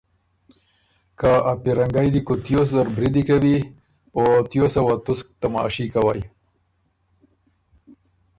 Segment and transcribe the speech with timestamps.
[1.19, 3.55] که ا پیرنګئ دی کوتیوس زر بریدی کوی
[4.17, 6.21] او تیوسه وې تسک تماشه کوئ